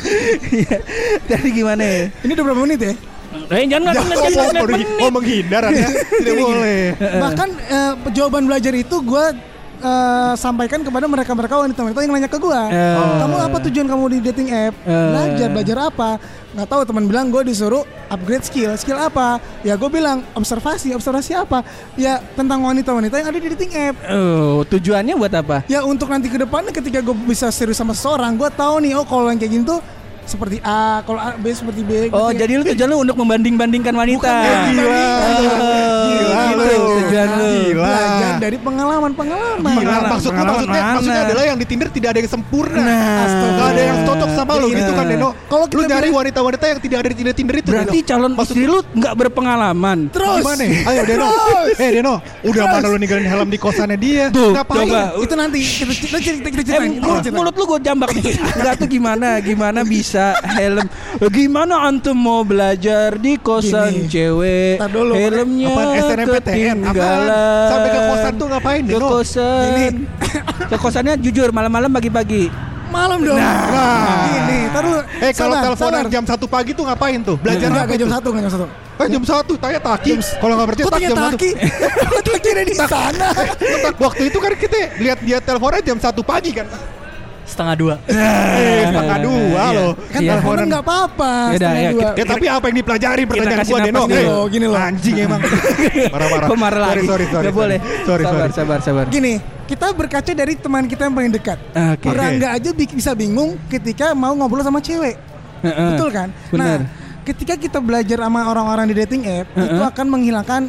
[0.53, 0.77] Iya.
[1.25, 2.03] Jadi gimana ya?
[2.21, 2.93] Ini udah berapa menit ya?
[3.29, 5.89] Eh, jangan Ya, jangan oh, jangan oh, oh, menghindar Anda.
[5.89, 6.81] Tidak boleh.
[6.97, 9.25] Bahkan eh, jawaban belajar itu gue
[9.79, 12.61] eh, sampaikan kepada mereka-mereka wanita-wanita yang nanya ke gue.
[12.71, 12.97] Eh.
[13.19, 14.73] Kamu apa tujuan kamu di dating app?
[14.83, 14.91] Eh.
[14.91, 16.09] Belajar, belajar apa?
[16.49, 18.73] Nggak tahu teman bilang gue disuruh upgrade skill.
[18.75, 19.37] Skill apa?
[19.61, 20.91] Ya gue bilang observasi.
[20.97, 21.61] Observasi apa?
[21.93, 23.95] Ya tentang wanita-wanita yang ada di dating app.
[24.09, 25.57] Oh, tujuannya buat apa?
[25.69, 29.05] Ya untuk nanti ke depannya ketika gue bisa serius sama seseorang, gue tahu nih oh
[29.05, 29.79] kalau yang kayak gini tuh
[30.29, 31.91] seperti A, kalau A, B seperti B.
[32.07, 32.39] Oh, gitu ya.
[32.39, 34.21] jadi lu tujuan lu untuk membanding-bandingkan wanita.
[34.21, 35.01] Bukan gila.
[35.19, 35.31] Oh,
[36.05, 36.77] Gila gitu lu.
[37.01, 37.49] tujuan lu.
[37.49, 37.87] Gila.
[37.89, 39.71] belajar dari pengalaman-pengalaman.
[39.71, 40.93] Gila, Pengalaman- maksud lu pengalaman maksudnya mana?
[40.93, 42.79] maksudnya adalah yang di Tinder tidak ada yang sempurna.
[42.79, 43.23] Nah.
[43.23, 43.63] Astaga.
[43.69, 44.77] Ada yang cocok sama lu Iya.
[44.77, 45.29] gitu kan Deno.
[45.43, 47.69] Kalau lu bilang- wanita-wanita yang tidak ada di Tinder Tinder itu.
[47.69, 48.09] Berarti Deno.
[48.09, 49.97] calon Maksud istri lu nggak berpengalaman.
[50.09, 50.63] Terus Gimana?
[50.85, 51.27] Ayo Deno.
[51.75, 52.73] Eh Deno, udah Terus.
[52.75, 54.25] mana lu ninggalin helm di kosannya dia?
[54.29, 54.77] Tuh, Ngapain?
[54.85, 55.01] coba.
[55.19, 56.91] itu nanti kita cerita kita ceritain.
[57.31, 58.35] mulut lu gue jambak nih.
[58.35, 59.39] Enggak tuh gimana?
[59.39, 60.18] Gimana bisa
[60.57, 60.85] helm?
[61.29, 64.09] Gimana antum mau belajar di kosan Gini.
[64.09, 64.77] cewek?
[64.89, 66.77] Dulu, Helmnya Apaan SNMPTN?
[66.83, 66.93] Apaan?
[66.93, 67.67] ketinggalan.
[67.69, 69.93] Sampai ke kosan tuh ngapain, Ke kosan.
[70.69, 72.69] Ke kosannya jujur malam-malam pagi-pagi.
[72.89, 73.37] Malam dong.
[73.37, 74.25] Nah.
[74.33, 74.99] Gini, tar dulu.
[75.21, 77.37] Eh kalau Sabar, teleponan jam 1 pagi tuh ngapain tuh?
[77.37, 78.65] Belajar Enggak, jam satu, enggak jam satu.
[78.99, 80.11] Eh jam 1 tanya taki.
[80.17, 81.25] Kalau nggak percaya tak tanya jam 1.
[81.29, 81.49] taki?
[82.09, 83.27] Kok taki di sana?
[83.93, 86.65] Waktu itu kan kita lihat dia teleponnya jam 1 pagi kan.
[87.49, 87.95] Setengah dua.
[88.59, 89.91] Eh setengah dua loh.
[90.07, 90.29] Kan Iya.
[90.37, 91.33] teleponan enggak apa-apa.
[91.33, 92.09] Yaudah, setengah ya, dua.
[92.13, 94.01] Ya tapi apa yang dipelajari pertanyaan gua napas Deno?
[94.23, 94.77] loh, gini loh.
[94.77, 95.39] Anjing emang.
[96.13, 96.47] Marah-marah.
[96.47, 97.07] Kok marah Sorry, lagi?
[97.07, 97.43] Sorry, sorry.
[97.43, 97.79] Nggak boleh.
[98.05, 98.53] Sorry, sabar, sorry.
[98.53, 99.05] sabar, sabar.
[99.09, 99.33] Gini,
[99.65, 101.57] kita berkaca dari teman kita yang paling dekat.
[101.93, 102.07] Oke.
[102.07, 105.17] Orang nggak aja bi- bisa bingung ketika mau ngobrol sama cewek.
[105.59, 105.89] Heeh.
[105.93, 106.27] Betul kan?
[106.49, 106.79] Benar.
[106.79, 106.79] Nah,
[107.21, 110.61] ketika kita belajar sama orang-orang di dating app, itu akan menghilangkan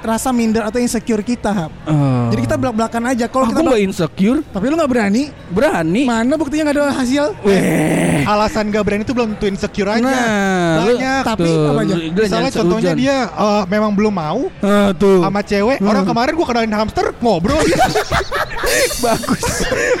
[0.00, 1.72] rasa minder atau insecure kita, Hap.
[1.84, 2.28] Oh.
[2.28, 3.24] Jadi kita belak-belakan aja.
[3.26, 6.02] Kalau kita nggak belak- insecure, tapi lu nggak berani, berani.
[6.04, 7.24] mana buktinya nggak ada hasil?
[7.42, 8.22] Weh.
[8.22, 10.00] Alasan gak berani itu belum tentu insecure aja.
[10.00, 11.22] Nah, Banyak.
[11.24, 11.94] Tapi tuh, apa aja?
[11.96, 15.24] Misalnya contohnya dia eh, memang belum mau Ah, tuh.
[15.24, 15.80] sama cewek.
[15.80, 17.60] Orang kemarin gua kenalin hamster ngobrol.
[19.04, 19.44] bagus.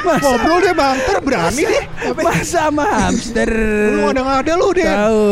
[0.00, 1.84] Masa, ngobrol dia hamster berani deh.
[2.16, 3.50] masa sama hamster.
[3.90, 4.86] Lu ada nggak ada lu deh.
[4.86, 5.24] Tahu.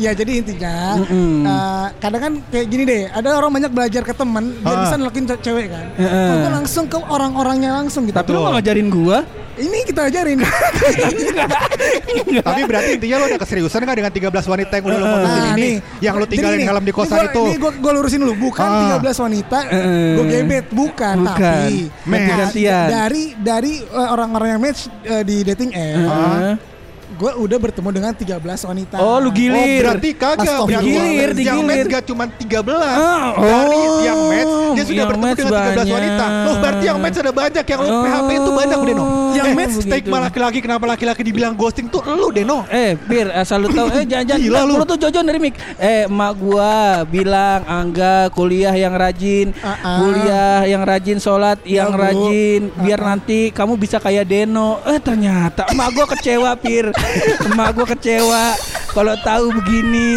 [0.00, 1.44] Ya jadi intinya Mm-mm.
[1.44, 4.80] eh, kadang kan kayak gini deh, ada orang banyak belajar ke teman biar Ah.
[4.82, 5.84] bisa nelukin ce- cewek kan.
[5.94, 6.24] Heeh.
[6.24, 8.14] Kalau gua langsung ke orang-orangnya langsung gitu.
[8.14, 9.18] Tapi lu nggak ngajarin gua.
[9.52, 10.40] ini kita ajarin.
[12.42, 15.50] Tapi berarti intinya lu ada keseriusan nggak dengan 13 wanita yang udah lu modusin Nah,
[15.50, 15.60] ini?
[15.60, 15.74] nih.
[16.00, 17.42] Yang lu Jadi tinggalin nih, helm di ini kosan gua- itu.
[17.44, 18.78] Ini gua, gua lurusin dulu, bukan Ah.
[18.96, 20.14] 13 wanita, Eh.
[20.14, 21.36] gua gebet, bukan, Bukan.
[21.36, 22.54] tapi Match.
[22.88, 26.52] Dari dari uh, orang-orang yang match uh, di dating app, Heeh.
[27.12, 28.96] Gua udah bertemu dengan 13 wanita.
[28.98, 29.80] Oh, lu Oh gilir.
[29.80, 34.84] berarti kagak berarti Digilir, Yang match gak cuma 13 Ah, Dari oh, yang match Dia
[34.84, 35.86] sudah yang bertemu dengan 13 banyak.
[35.90, 39.48] wanita Loh berarti yang match ada banyak Yang lu Oh, PHP itu banyak Deno yang
[39.48, 40.24] eh, match stigma begitu.
[40.28, 43.88] laki-laki Kenapa laki-laki dibilang ghosting tuh lu Deno Eh, Bir, asal lu tahu.
[43.90, 44.76] Eh, jangan Gila lu.
[44.76, 45.56] Lu tuh jojon dari mik.
[45.76, 46.72] Eh, emak gua
[47.02, 49.96] bilang Angga kuliah yang rajin, Ah, ah.
[49.98, 54.84] kuliah yang rajin, sholat Ya, yang rajin, biar nanti kamu bisa kayak Deno.
[54.84, 56.92] Eh, ternyata emak gua kecewa, Pir.
[57.46, 58.44] Emak gua kecewa.
[58.92, 60.08] Kalau tahu begini,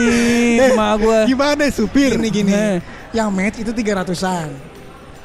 [0.60, 1.19] Eh, emak gua.
[1.24, 2.78] Gimana supir Gini gini, Eh.
[3.15, 4.75] yang match itu 300-an.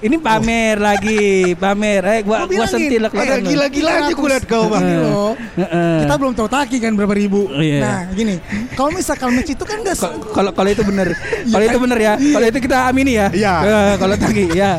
[0.01, 2.03] Ini pamer lagi, pamer.
[2.09, 4.81] Eh, gua Gua gua sentil lah eh, gila-gila aja gue liat kau bang.
[4.81, 5.33] Gini loh.
[5.37, 5.97] Heeh.
[6.09, 7.53] Kita belum tahu taki kan berapa ribu.
[7.53, 7.81] Iya.
[7.85, 8.41] Nah, gini.
[8.73, 10.01] Kalau misalkan match itu kan enggak
[10.33, 11.13] Kalau kalau itu bener,
[11.53, 13.29] kalau itu bener ya, kalau itu kita amini ya.
[13.29, 13.55] Iya.
[13.61, 14.73] Eh, Kalau tagi ya.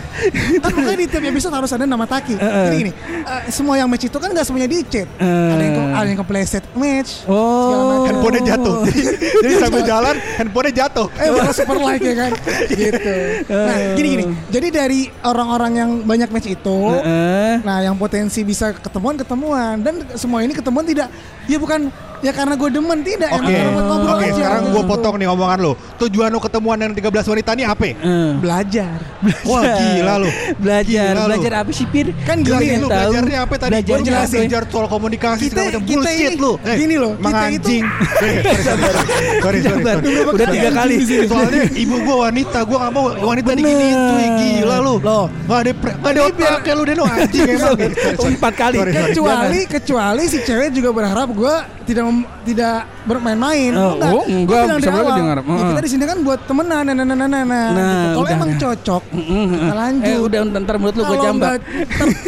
[0.58, 2.36] kan makanya di tiap episode harus ada nama Taki.
[2.42, 2.66] Heeh.
[2.66, 5.06] Jadi gini, eh, semua yang match itu kan nggak semuanya di chat.
[5.22, 5.54] Eh.
[5.54, 7.30] Ada yang ke, ada yang ke playset match.
[7.30, 8.02] Oh.
[8.02, 8.10] macam.
[8.10, 8.76] Handphonenya jatuh.
[9.46, 11.08] Jadi sambil jalan, handphonenya jatuh.
[11.22, 12.32] Eh super like ya kan
[12.72, 13.14] Gitu
[13.52, 17.62] Nah gini gini Jadi dari orang-orang yang banyak match itu Heeh.
[17.62, 21.12] Nah yang potensi bisa ketemuan ketemuan Dan semua ini ketemuan tidak
[21.45, 24.24] Ya bukan Ya karena gue demen tidak Oke, Emang ngobrol oke.
[24.24, 25.74] aja Sekarang gue potong nih omongan lo.
[25.98, 27.84] Tujuan lo ketemuan dengan 13 wanita ini apa?
[27.84, 27.96] Eh.
[28.38, 28.98] Belajar
[29.44, 30.30] Wah gila lo.
[30.56, 31.28] Belajar, Gila lu.
[31.28, 32.14] belajar apa sih Pir?
[32.22, 32.94] Kan Gila gini lu tahu.
[33.10, 33.72] belajarnya apa tadi?
[33.72, 34.38] Belajar Baru jelasin.
[34.40, 36.52] belajar soal komunikasi Kita- segala macam kita bullshit ini- lu.
[36.62, 37.84] gini kita Manganjing.
[37.84, 38.36] itu- Eh,
[39.42, 40.30] sorry, sorry, sorry, sorry, sorry.
[40.32, 40.96] udah tiga kali.
[41.26, 44.96] Soalnya ibu gua wanita, gua gak mau wanita digini itu gila lu.
[45.00, 45.26] Loh.
[45.44, 47.78] Gak ada pre- gak ada otaknya lu Deno anjing emang.
[48.22, 48.78] Empat kali.
[48.84, 53.71] Kecuali kecuali si cewek juga berharap gue tidak mem- tidak bermain-main.
[53.74, 55.38] Oh, oh, enggak, Gua bilang bisa dari awal, dengar.
[55.38, 55.67] ya Heeh.
[55.67, 57.43] kita di sini kan buat temenan, nah, nah, nah, nah, nah, nah.
[57.45, 58.08] Nah, gitu.
[58.13, 60.06] Kalau emang cocok, kita lanjut.
[60.06, 61.60] Eh udah ntar menurut lu gue Kalau jambak.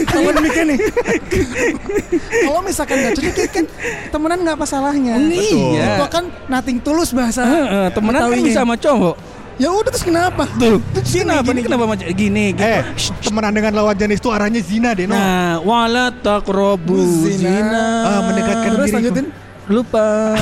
[0.06, 0.80] Temen mikir nih.
[2.46, 3.66] Kalau misalkan nggak cocok, ya kan
[4.10, 5.14] temenan nggak apa salahnya.
[5.20, 5.86] Iya.
[5.96, 7.44] Itu kan nothing tulus bahasa.
[7.44, 9.16] Heeh, temenan kan bisa sama cowok.
[9.54, 10.50] Ya udah terus kenapa?
[10.58, 12.66] Tuh, terus Gini, kenapa gini, nih kenapa macam gini gitu.
[12.66, 12.82] Eh,
[13.22, 15.14] temenan dengan lawan jenis itu arahnya zina Deno.
[15.14, 17.54] Nah, wala taqrabu Zina.
[17.54, 17.84] zina.
[18.02, 18.98] Ah, mendekatkan Terus diri.
[18.98, 19.26] lanjutin.
[19.66, 20.36] Lupa.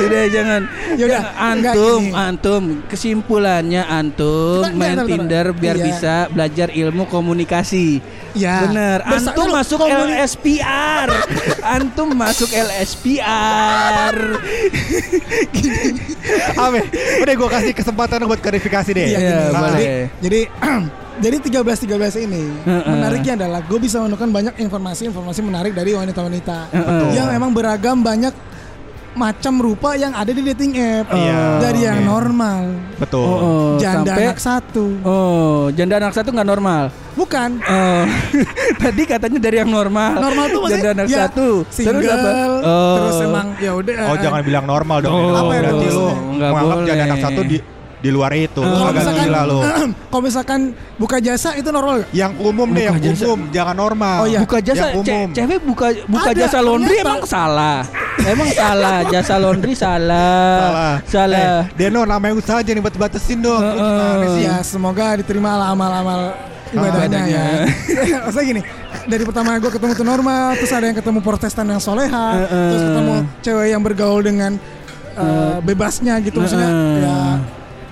[0.00, 0.60] Udah jangan.
[0.96, 2.14] Ya udah, enggak antum, gini.
[2.14, 5.56] antum kesimpulannya antum Kita- main enggak, Tinder entar.
[5.56, 5.84] biar Iya.
[5.86, 8.00] bisa belajar ilmu komunikasi.
[8.32, 8.66] Ya.
[8.66, 8.98] Bener.
[9.02, 11.08] Antum dulu, masuk komuni- LSPR.
[11.76, 14.16] antum masuk LSPR.
[16.56, 16.80] Ame,
[17.22, 19.06] udah gua kasih kesempatan buat klarifikasi deh.
[19.06, 19.54] Iya, Iya, gini.
[19.54, 19.80] boleh.
[19.80, 20.40] Jadi, jadi
[21.20, 22.84] jadi 13 13 ini Heeh.
[22.88, 27.04] menariknya adalah gue bisa menemukan banyak informasi-informasi menarik dari wanita-wanita Heeh.
[27.14, 28.32] yang emang beragam banyak
[29.10, 31.10] macam rupa yang ada di dating app.
[31.10, 33.26] Iya, Dari yang normal, Betul.
[33.26, 34.84] Oh, oh, janda sampai- anak satu.
[35.02, 36.94] Oh, janda anak satu nggak normal.
[37.18, 37.58] Bukan.
[37.58, 38.04] Oh,
[38.86, 40.14] tadi katanya dari yang normal.
[40.14, 41.66] Normal tuh maksudnya janda anak ya, satu.
[41.68, 42.30] single, Terus apa?
[42.62, 42.94] Oh.
[42.96, 43.94] terus emang ya udah.
[44.06, 45.10] Oh jangan bilang normal dong.
[45.10, 45.34] Oh, Deno.
[45.36, 47.56] apa ya, Berarti lu menganggap jadi anak satu di
[48.00, 48.58] di luar itu.
[48.58, 49.58] Lu kalau agak misalkan gila lu.
[50.10, 50.60] kalau misalkan
[50.96, 51.96] buka jasa itu normal.
[52.10, 53.22] Yang umum deh, yang jasa.
[53.22, 54.16] umum, jangan normal.
[54.16, 54.40] Oh, iya.
[54.40, 55.28] buka jasa yang ce- umum.
[55.30, 57.06] cewek buka buka Ada, jasa laundry ternyata.
[57.06, 57.78] emang salah
[58.22, 60.94] emang salah jasa laundry salah Salah.
[61.04, 63.60] salah Eh, Deno namanya usaha jangan dibat-batasin dong.
[63.60, 63.78] Lu Heeh.
[63.78, 64.42] gimana sih?
[64.42, 66.20] Ya semoga diterima lah amal-amal
[66.70, 67.44] ibadahnya ya.
[68.24, 68.62] Maksudnya gini,
[69.04, 72.68] dari pertama gue ketemu tuh normal, terus ada yang ketemu protestan yang soleha, Heeh.
[72.70, 74.52] terus ketemu cewek yang bergaul dengan
[75.14, 77.02] uh, bebasnya gitu maksudnya Heeh.
[77.02, 77.18] ya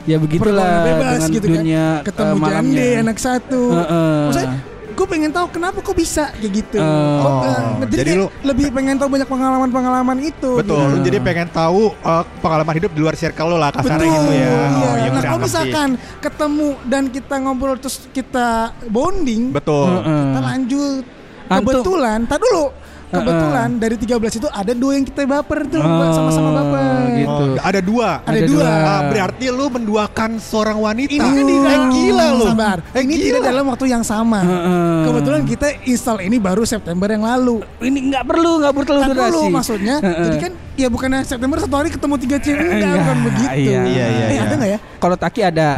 [0.09, 2.07] ya begitulah bebas dengan gitu dunia kan.
[2.09, 3.61] Ketemu eh, malamnya jande anak satu.
[3.77, 4.17] Heeh.
[4.25, 4.51] Maksudnya
[4.89, 6.83] gue pengen tahu kenapa kok bisa kayak gitu.
[6.83, 7.21] Oh.
[7.23, 10.51] Kok, eh, jadi, Jadi lu- lebih pengen tahu banyak pengalaman-pengalaman itu.
[10.59, 11.05] Betul, gitu.
[11.07, 14.43] jadi pengen tahu uh, pengalaman hidup di luar circle lu lah kasarnya gitu ya.
[14.43, 14.51] iya.
[14.51, 19.87] Oh, iya nah udah kalau misalkan ketemu dan kita ngobrol terus kita bonding, Betul.
[20.03, 20.23] Heeh.
[20.25, 21.05] kita lanjut.
[21.49, 22.65] Antum- Kebetulan, tak dulu.
[23.09, 26.85] Kebetulan dari 13 itu ada dua yang kita baper tuh, Oh, sama-sama baper.
[27.17, 27.45] gitu.
[27.49, 28.09] Oh, ada dua.
[28.21, 28.61] Ada, Ada dua.
[28.61, 28.85] dua.
[28.85, 31.09] Ah, berarti lu menduakan seorang wanita.
[31.11, 32.47] Ini kan di Eh, gila lu.
[32.47, 32.79] Sabar.
[32.91, 33.25] Eh, ini gila.
[33.27, 34.41] tidak dalam waktu yang sama.
[34.41, 35.01] Heeh.
[35.05, 37.65] Kebetulan kita install ini baru September yang lalu.
[37.81, 39.97] ini nggak perlu nggak perlu durasi dulu maksudnya.
[39.99, 40.25] Heeh.
[40.25, 43.49] Jadi kan ya bukan September satu hari ketemu tiga cewek enggak Iya, bukan begitu.
[43.49, 43.81] iya.
[43.83, 44.43] Iya, iya, Eh iya.
[44.43, 44.79] ada nggak ya?
[44.99, 45.69] kalau Taki ada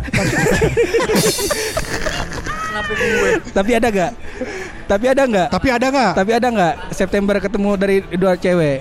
[3.51, 4.11] tapi ada nggak
[4.91, 6.13] tapi ada nggak Tapi ada nggak?
[6.13, 8.79] tapi ada nggak September ketemu dari dua cewek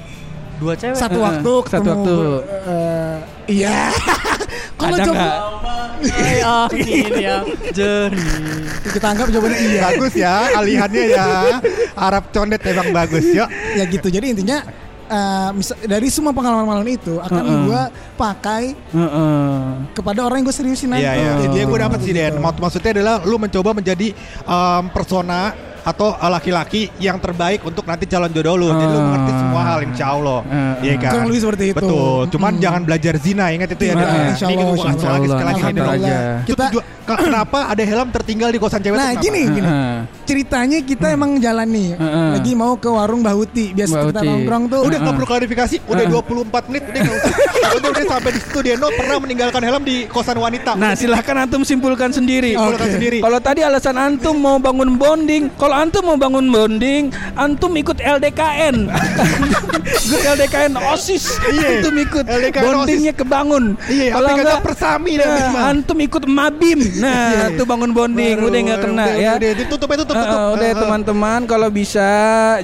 [0.60, 0.98] Dua cewek.
[0.98, 1.88] Satu waktu Satu ketemu.
[1.88, 2.18] waktu.
[2.68, 3.16] eh,
[3.48, 3.88] iya.
[4.80, 5.28] Kalau ada coba
[6.60, 8.68] angin yang jernih.
[8.90, 9.82] kita anggap jawabannya iya.
[9.86, 11.28] Bagus ya, alihannya ya.
[11.96, 13.48] Arab condet emang bagus ya.
[13.72, 14.08] ya gitu.
[14.08, 14.64] Jadi intinya
[15.06, 17.60] eh, misal, dari semua pengalaman-pengalaman itu akan Heeh.
[17.64, 17.82] gua
[18.16, 19.64] pakai Heeh.
[19.94, 21.04] kepada orang yang gue seriusin nanti.
[21.04, 21.32] Iya, iya.
[21.36, 21.44] Oh.
[21.46, 22.36] Jadi gue dapat sih Den.
[22.38, 24.12] Mak- Maksudnya adalah lu mencoba menjadi
[24.44, 28.68] um, persona atau uh, laki-laki yang terbaik untuk nanti calon jodoh lu.
[28.70, 29.04] Jadi lu Ah.
[29.04, 30.40] mengerti semua hal insya Allah.
[30.46, 30.74] Ah.
[30.80, 31.12] Iya kan?
[31.12, 31.78] Kurang lebih seperti itu.
[31.80, 32.22] Betul.
[32.30, 32.62] Cuman Mm.
[32.62, 33.46] jangan belajar zina.
[33.50, 33.94] Ingat itu ya.
[33.94, 35.14] Iya, insya Ini Allah, gue insya kasih Allah.
[35.14, 35.28] lagi
[35.60, 36.12] sekali lagi.
[36.46, 36.88] Kita ke-
[37.20, 38.96] kenapa ada helm tertinggal di kosan cewek?
[38.96, 39.98] Nah gini gini Heeh.
[40.24, 41.90] ceritanya kita emang jalan nih
[42.30, 45.16] lagi mau ke warung Bahuti biasa kita nongkrong tuh Udah nggak Ah.
[45.16, 47.34] perlu klarifikasi, udah 24 menit udah nggak usah.
[48.10, 50.74] Sampai di situ Deno pernah meninggalkan helm di kosan wanita.
[50.74, 53.20] Nah silahkan antum simpulkan sendiri Simpulkan sendiri.
[53.20, 58.02] Kalau tadi alasan antum mau bangun bonding, kalau Kalau antum mau bangun bonding, antum ikut
[58.02, 58.90] LDKN.
[60.10, 61.38] ikut LDKN OSIS.
[61.46, 63.78] Iya, Antum ikut LDKN bondingnya kebangun.
[63.86, 65.54] Iya, Kalau enggak persami nah, Bang.
[65.70, 66.82] antum ikut Mabim.
[66.98, 69.32] Nah, itu bangun bonding Baru, udah nggak kena udah, ya.
[69.38, 70.40] Udah, tutup ya tutup Eh, tutup.
[70.42, 72.10] eh, udah teman-teman kalau bisa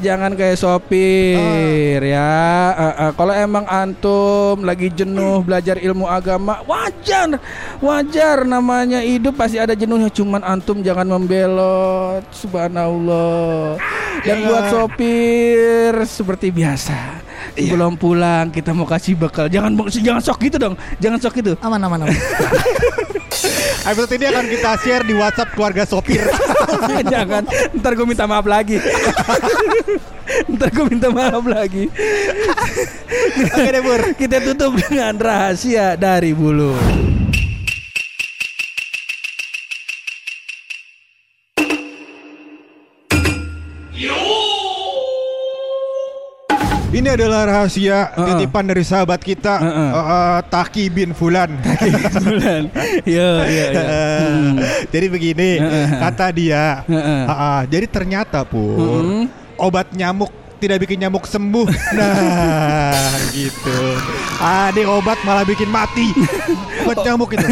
[0.01, 2.33] jangan kayak sopir ya.
[2.73, 7.37] Eh, eh, kalau emang antum lagi jenuh belajar ilmu agama wajar,
[7.77, 10.09] wajar namanya hidup pasti ada jenuhnya.
[10.09, 12.94] Cuman antum jangan membelot, subhanallah.
[14.25, 14.47] Dan Iya.
[14.49, 17.21] buat sopir seperti biasa.
[17.55, 19.47] Sebelum pulang kita mau kasih bekal.
[19.47, 20.75] Jangan jangan sok gitu dong.
[20.97, 21.53] Jangan sok gitu.
[21.61, 22.15] Aman aman aman.
[23.85, 26.25] Episode ini akan kita share di WhatsApp keluarga sopir.
[27.13, 27.45] Jangan,
[27.77, 28.81] ntar gue minta maaf lagi.
[30.57, 31.85] ntar gue minta maaf lagi.
[33.53, 34.01] Oke deh, Bur.
[34.17, 36.73] Kita tutup dengan rahasia dari bulu.
[47.05, 48.33] Ini adalah rahasia Uh-uh.
[48.33, 49.89] titipan dari sahabat kita Uh-uh.
[49.93, 51.53] uh, uh, Taki bin Fulan.
[52.25, 52.65] Bulan.
[53.05, 53.83] Iya, iya, iya.
[54.25, 54.57] Hmm.
[54.89, 56.01] Jadi begini, Uh-uh.
[56.01, 56.81] kata dia.
[56.89, 57.29] Uh-uh.
[57.29, 59.29] uh, uh, jadi ternyata pur Mm-mm.
[59.61, 61.67] obat nyamuk tidak bikin nyamuk sembuh.
[61.95, 63.77] Nah, gitu.
[64.37, 66.11] Ah, ini obat malah bikin mati.
[66.83, 67.45] Obat nyamuk itu.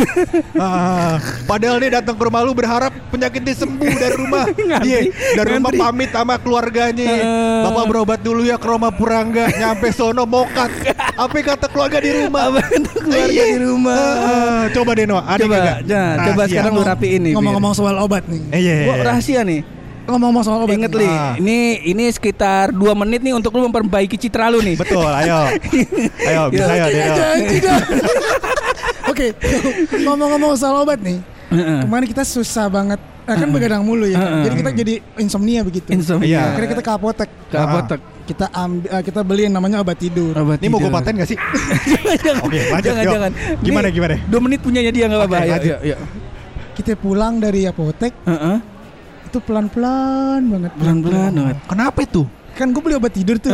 [0.56, 4.46] Ah, padahal dia datang ke rumah lu berharap penyakitnya sembuh dari rumah.
[4.84, 5.00] Iya,
[5.38, 7.08] dari rumah pamit sama keluarganya.
[7.08, 7.62] Heeh.
[7.64, 10.70] Bapak berobat dulu ya ke rumah Purangga, nyampe sono mokat.
[11.14, 12.52] Apa kata keluarga di rumah?
[12.52, 13.46] Apa kata keluarga Iya.
[13.48, 13.96] di rumah?
[13.96, 14.62] Heeh.
[14.74, 15.78] coba Deno, ada Coba, nggak?
[15.88, 17.34] nah, coba sekarang lu rapiin nih.
[17.38, 18.42] Ngomong-ngomong soal obat nih.
[18.52, 19.04] Eh, iya, Gua iya.
[19.06, 19.62] rahasia nih.
[20.04, 20.76] Ngomong-ngomong soal obat.
[20.76, 21.00] Ingat nih.
[21.00, 21.34] li, Ah.
[21.36, 24.76] ini ini sekitar dua menit nih untuk lu memperbaiki citra lu nih.
[24.76, 25.48] Betul, ayo.
[26.30, 27.80] Ayo, bisa ya tidak.
[29.12, 29.32] Oke,
[29.98, 31.20] ngomong-ngomong soal obat nih.
[31.50, 33.00] Kemarin kita susah banget.
[33.24, 34.20] Nah, kan begadang mulu ya.
[34.20, 34.44] kan?
[34.44, 35.88] Jadi kita jadi insomnia begitu.
[35.88, 36.28] Insomnia.
[36.28, 36.42] Iya.
[36.52, 37.30] Akhirnya kita ke apotek.
[37.48, 38.00] Ke apotek.
[38.24, 40.32] Kita ambil, eh, kita beli yang namanya obat tidur.
[40.34, 40.96] Obat Ini mau gue tidur.
[40.98, 41.38] paten gak sih?
[42.24, 42.44] jangan.
[42.44, 43.14] Oke, lanjut, jangan, yuk.
[43.16, 43.32] jangan.
[43.60, 44.16] Gimana, gimana?
[44.28, 45.38] Dua menit punyanya dia nggak apa-apa.
[45.40, 45.96] Ayo, ayo, ayo.
[46.74, 48.58] Kita pulang dari apotek Heeh.
[49.34, 50.72] Itu pelan-pelan banget.
[50.78, 51.58] Pelan-pelan banget.
[51.66, 52.22] Kenapa itu?
[52.54, 53.50] Kan gue beli obat tidur tuh.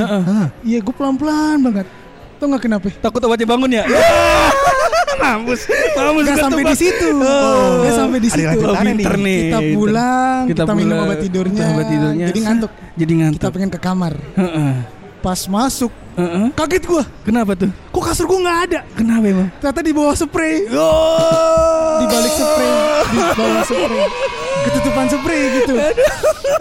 [0.67, 1.87] Iya, gue pelan-pelan banget.
[2.35, 2.87] Tuh nggak kenapa?
[2.99, 3.83] Takut obatnya bangun ya?
[5.19, 7.07] mampus, mampus Gak gua sampai di situ.
[7.11, 7.83] Oh.
[7.83, 8.59] Gak sampai di situ.
[8.59, 9.39] pinter nih.
[9.39, 12.25] Kita pulang, Kita kita, minum obat tidurnya, obat tidurnya.
[12.31, 12.71] jadi ngantuk.
[12.95, 13.39] Jadi ngantuk.
[13.39, 14.13] Kita pengen ke kamar.
[14.39, 14.73] Heeh.
[15.19, 16.47] Pas masuk, Heeh.
[16.55, 17.03] kaget gua.
[17.27, 17.71] Kenapa tuh?
[17.91, 18.79] Kok kasur gua nggak ada?
[18.95, 19.47] Kenapa emang?
[19.59, 20.55] Ternyata di bawah spray.
[20.71, 21.99] Oh.
[21.99, 22.71] Di balik spray,
[23.11, 24.37] di bawah spray.
[24.69, 25.75] Ketutupan spray gitu.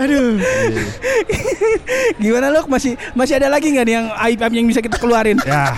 [0.00, 0.40] Aduh.
[2.16, 5.36] Gimana lu masih masih ada lagi nggak nih yang aib aib yang bisa kita keluarin?
[5.44, 5.76] Ya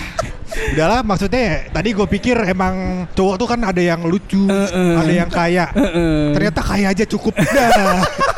[0.51, 4.93] Udahlah maksudnya tadi gue pikir emang cowok tuh kan ada yang lucu, Heeh.
[4.99, 5.71] ada yang kaya.
[5.71, 6.35] Heeh.
[6.35, 7.38] Ternyata kaya aja cukup.
[7.38, 8.03] Dah.